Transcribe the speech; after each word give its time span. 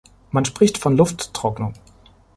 Man 0.31 0.45
spricht 0.45 0.79
von 0.79 0.97
Lufttrocknung. 0.97 1.75